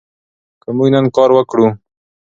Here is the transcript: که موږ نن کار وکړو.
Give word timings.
که 0.61 0.69
موږ 0.77 0.87
نن 0.95 1.05
کار 1.15 1.29
وکړو. 1.33 1.67